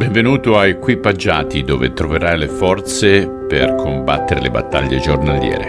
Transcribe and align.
Benvenuto 0.00 0.56
a 0.56 0.66
Equipaggiati 0.66 1.62
dove 1.62 1.92
troverai 1.92 2.38
le 2.38 2.48
forze 2.48 3.28
per 3.28 3.74
combattere 3.74 4.40
le 4.40 4.50
battaglie 4.50 4.98
giornaliere. 4.98 5.68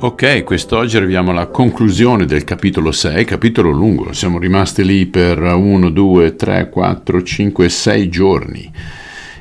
Ok, 0.00 0.42
quest'oggi 0.42 0.96
arriviamo 0.96 1.30
alla 1.30 1.46
conclusione 1.46 2.26
del 2.26 2.42
capitolo 2.42 2.90
6, 2.90 3.24
capitolo 3.24 3.70
lungo, 3.70 4.12
siamo 4.12 4.40
rimasti 4.40 4.84
lì 4.84 5.06
per 5.06 5.40
1, 5.40 5.90
2, 5.90 6.34
3, 6.34 6.68
4, 6.68 7.22
5, 7.22 7.68
6 7.68 8.08
giorni 8.08 8.72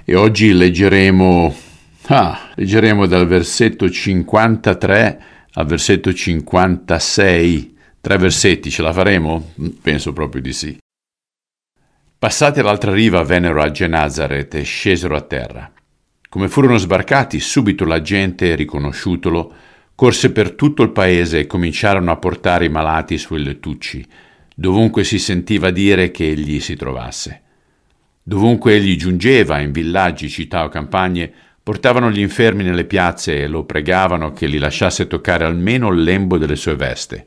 e 0.06 0.16
oggi 0.16 0.54
leggeremo, 0.54 1.56
ah, 2.10 2.52
leggeremo 2.54 3.08
dal 3.08 3.26
versetto 3.26 3.90
53 3.90 5.24
al 5.54 5.66
versetto 5.66 6.14
56, 6.14 7.76
tre 8.00 8.18
versetti, 8.20 8.70
ce 8.70 8.84
la 8.84 8.94
faremo? 8.94 9.54
Penso 9.82 10.14
proprio 10.14 10.44
di 10.44 10.54
sì. 10.54 10.81
Passati 12.22 12.60
all'altra 12.60 12.94
riva 12.94 13.24
vennero 13.24 13.64
a 13.64 13.72
Genazaret 13.72 14.54
e 14.54 14.62
scesero 14.62 15.16
a 15.16 15.22
terra. 15.22 15.74
Come 16.30 16.50
furono 16.50 16.78
sbarcati, 16.78 17.40
subito 17.40 17.84
la 17.84 18.00
gente, 18.00 18.54
riconosciutolo, 18.54 19.52
corse 19.96 20.32
per 20.32 20.52
tutto 20.52 20.84
il 20.84 20.92
paese 20.92 21.40
e 21.40 21.48
cominciarono 21.48 22.12
a 22.12 22.18
portare 22.18 22.66
i 22.66 22.70
malati 22.70 23.18
sui 23.18 23.44
lettucci, 23.44 24.06
dovunque 24.54 25.04
si 25.04 25.18
sentiva 25.18 25.72
dire 25.72 26.12
che 26.12 26.30
egli 26.30 26.60
si 26.60 26.76
trovasse. 26.76 27.42
Dovunque 28.22 28.76
egli 28.76 28.98
giungeva, 28.98 29.60
in 29.60 29.72
villaggi, 29.72 30.30
città 30.30 30.64
o 30.64 30.70
campagne, 30.70 31.34
portavano 31.64 32.12
gli 32.12 32.20
infermi 32.20 32.62
nelle 32.62 32.86
piazze 32.86 33.42
e 33.42 33.48
lo 33.48 33.64
pregavano 33.64 34.32
che 34.32 34.46
li 34.46 34.60
lasciasse 34.60 35.08
toccare 35.08 35.44
almeno 35.44 35.90
il 35.90 36.04
lembo 36.04 36.38
delle 36.38 36.56
sue 36.56 36.76
veste. 36.76 37.26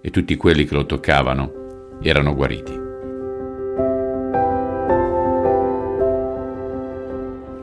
E 0.00 0.10
tutti 0.10 0.34
quelli 0.34 0.64
che 0.64 0.74
lo 0.74 0.86
toccavano 0.86 1.98
erano 2.02 2.34
guariti. 2.34 2.77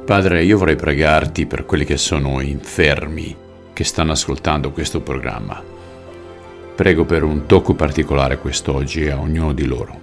Padre, 0.05 0.43
io 0.43 0.59
vorrei 0.59 0.75
pregarti 0.75 1.47
per 1.47 1.65
quelli 1.65 1.83
che 1.83 1.97
sono 1.97 2.39
infermi, 2.39 3.35
che 3.73 3.83
stanno 3.83 4.11
ascoltando 4.11 4.69
questo 4.69 5.01
programma. 5.01 5.63
Prego 6.75 7.05
per 7.05 7.23
un 7.23 7.47
tocco 7.47 7.73
particolare 7.73 8.37
quest'oggi 8.37 9.09
a 9.09 9.17
ognuno 9.17 9.51
di 9.51 9.65
loro. 9.65 9.99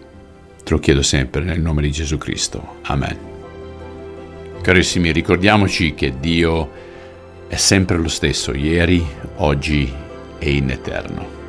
Te 0.64 0.73
lo 0.73 0.80
chiedo 0.80 1.03
sempre 1.03 1.45
nel 1.45 1.61
nome 1.61 1.83
di 1.83 1.92
Gesù 1.92 2.19
Cristo. 2.19 2.78
Amen. 2.83 3.17
Carissimi, 4.61 5.12
ricordiamoci 5.12 5.95
che 5.95 6.14
Dio 6.19 6.70
è 7.47 7.56
sempre 7.56 7.97
lo 7.97 8.08
stesso, 8.08 8.53
ieri, 8.53 9.06
oggi 9.36 9.92
e 10.36 10.50
in 10.50 10.70
eterno. 10.70 11.42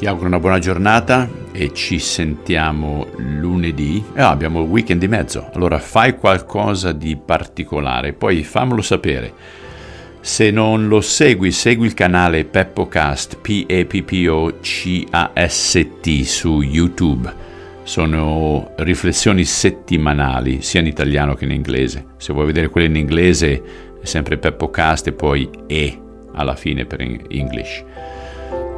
Ti 0.00 0.06
auguro 0.06 0.28
una 0.28 0.40
buona 0.40 0.58
giornata 0.58 1.28
e 1.52 1.74
ci 1.74 1.98
sentiamo 1.98 3.08
lunedì. 3.16 4.02
Ah, 4.14 4.30
abbiamo 4.30 4.62
il 4.62 4.66
weekend 4.66 4.98
di 4.98 5.08
mezzo, 5.08 5.50
allora 5.52 5.78
fai 5.78 6.16
qualcosa 6.16 6.92
di 6.92 7.18
particolare, 7.22 8.14
poi 8.14 8.42
fammelo 8.42 8.80
sapere. 8.80 9.30
Se 10.22 10.50
non 10.50 10.88
lo 10.88 11.02
segui, 11.02 11.52
segui 11.52 11.84
il 11.84 11.92
canale 11.92 12.46
PeppoCast, 12.46 13.40
P-E-P-P-O-C-A-S-T 13.42 13.92
su 16.22 16.62
YouTube. 16.62 17.30
Sono 17.82 18.72
riflessioni 18.76 19.44
settimanali, 19.44 20.62
sia 20.62 20.80
in 20.80 20.86
italiano 20.86 21.34
che 21.34 21.44
in 21.44 21.50
inglese. 21.50 22.06
Se 22.16 22.32
vuoi 22.32 22.46
vedere 22.46 22.70
quelle 22.70 22.86
in 22.86 22.96
inglese 22.96 23.62
è 24.00 24.06
sempre 24.06 24.38
PeppoCast 24.38 25.08
e 25.08 25.12
poi 25.12 25.46
E 25.66 26.00
alla 26.32 26.56
fine 26.56 26.86
per 26.86 27.02
English 27.02 27.84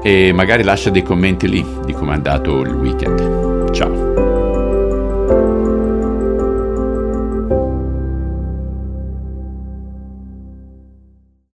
e 0.03 0.33
magari 0.33 0.63
lascia 0.63 0.91
dei 0.91 1.03
commenti 1.03 1.49
lì 1.49 1.65
di 1.85 1.93
come 1.93 2.13
è 2.13 2.15
andato 2.15 2.61
il 2.63 2.75
weekend. 2.75 3.62